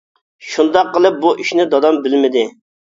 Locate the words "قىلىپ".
0.97-1.21